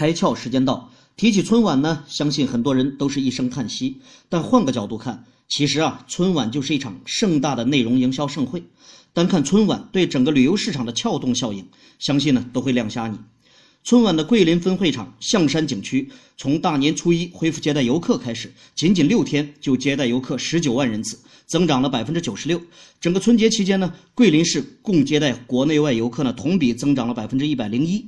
[0.00, 0.90] 开窍时间到。
[1.14, 4.00] 提起春晚呢，相信很多人都是一声叹息。
[4.30, 8.62] 但换个角度看，其实啊，春晚就是一场盛大的内容营销盛会。
[9.12, 11.66] 单看春晚对整个旅游市场的撬动效应，
[11.98, 13.18] 相信呢都会亮瞎你。
[13.84, 16.08] 春晚的桂林分会场象山景区，
[16.38, 22.62] 从大年初一恢复接待游客开始，仅仅六天就接待游客十九万人次，增长了百分之九十六。
[22.98, 28.06] 整个春节期间呢，桂林市共接待国内外游客呢同比增长了百分之一百零一。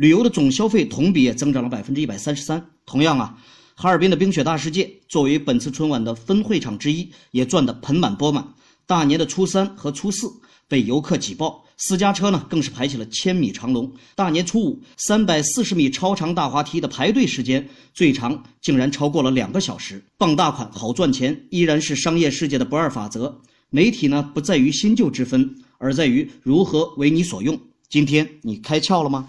[0.00, 2.70] 旅游的总消费同比也增长了百分之一百三十三。
[2.86, 3.36] 同样啊，
[3.74, 8.42] 哈尔滨的冰雪大世界作为本次春晚的分会场之一，也赚得盆满钵满。
[8.86, 10.32] 大年的初三和初四
[10.66, 13.92] 被游客挤爆，私家车呢更是排起了千米长龙。
[14.14, 20.02] 大年初五，三百四十米超长大滑梯的排队时间最长竟然超过了两个小时。
[20.16, 23.38] 傍大款好赚钱，依然是商业世界的不二法则。
[23.68, 27.60] 媒体呢不在于新旧之分，而在于如何为你所用。
[27.90, 29.28] 今天你开窍了吗？